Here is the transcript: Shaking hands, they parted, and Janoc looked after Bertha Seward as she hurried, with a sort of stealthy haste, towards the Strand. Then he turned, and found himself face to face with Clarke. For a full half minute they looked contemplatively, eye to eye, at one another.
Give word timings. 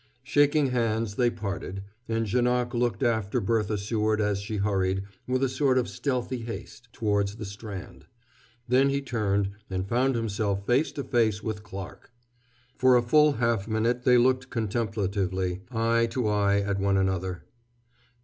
Shaking 0.23 0.71
hands, 0.71 1.13
they 1.13 1.29
parted, 1.29 1.83
and 2.09 2.25
Janoc 2.25 2.73
looked 2.73 3.03
after 3.03 3.39
Bertha 3.39 3.77
Seward 3.77 4.19
as 4.19 4.39
she 4.41 4.57
hurried, 4.57 5.03
with 5.27 5.43
a 5.43 5.47
sort 5.47 5.77
of 5.77 5.87
stealthy 5.87 6.39
haste, 6.39 6.87
towards 6.91 7.35
the 7.35 7.45
Strand. 7.45 8.07
Then 8.67 8.89
he 8.89 8.99
turned, 8.99 9.51
and 9.69 9.87
found 9.87 10.15
himself 10.15 10.65
face 10.65 10.91
to 10.93 11.03
face 11.03 11.43
with 11.43 11.61
Clarke. 11.61 12.09
For 12.79 12.95
a 12.95 13.03
full 13.03 13.33
half 13.33 13.67
minute 13.67 14.01
they 14.01 14.17
looked 14.17 14.49
contemplatively, 14.49 15.61
eye 15.69 16.07
to 16.07 16.27
eye, 16.27 16.61
at 16.61 16.79
one 16.79 16.97
another. 16.97 17.43